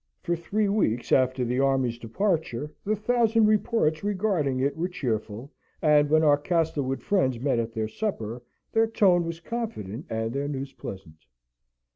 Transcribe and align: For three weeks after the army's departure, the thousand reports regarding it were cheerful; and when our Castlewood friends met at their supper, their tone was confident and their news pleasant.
For 0.23 0.35
three 0.35 0.67
weeks 0.67 1.11
after 1.11 1.45
the 1.45 1.59
army's 1.59 1.99
departure, 1.99 2.73
the 2.83 2.95
thousand 2.95 3.45
reports 3.45 4.03
regarding 4.03 4.59
it 4.59 4.75
were 4.75 4.87
cheerful; 4.87 5.51
and 5.79 6.09
when 6.09 6.23
our 6.23 6.39
Castlewood 6.39 7.03
friends 7.03 7.39
met 7.39 7.59
at 7.59 7.71
their 7.71 7.87
supper, 7.87 8.41
their 8.71 8.87
tone 8.87 9.25
was 9.27 9.39
confident 9.41 10.07
and 10.09 10.33
their 10.33 10.47
news 10.47 10.73
pleasant. 10.73 11.27